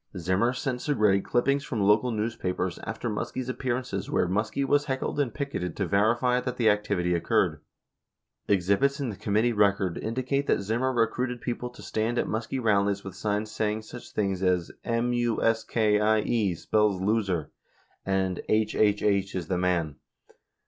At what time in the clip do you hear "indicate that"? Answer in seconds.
9.99-10.61